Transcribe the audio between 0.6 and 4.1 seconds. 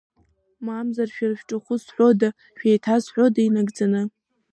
Мамзар, шәара шәҿахәы зҳәода, шәеиҭазҳәода инагӡаны?